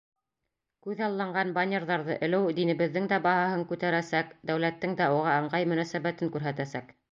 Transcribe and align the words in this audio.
Күҙалланған 0.85 1.51
баннерҙарҙы 1.57 2.15
элеү 2.29 2.49
динебеҙҙең 2.61 3.11
дә 3.13 3.21
баһаһын 3.27 3.67
күтәрәсәк, 3.73 4.35
дәүләттең 4.53 4.99
дә 5.05 5.13
уға 5.21 5.39
ыңғай 5.45 5.71
мөнәсәбәтен 5.75 6.37
күрһәтәсәк. 6.39 6.95